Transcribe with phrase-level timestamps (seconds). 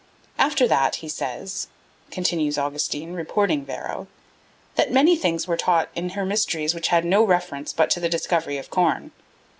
[0.39, 1.67] After that he says,"
[2.09, 4.07] continues Augustine, reporting Varro,
[4.73, 8.09] "that many things were taught in her mysteries which had no reference but to the
[8.09, 9.11] discovery of the corn."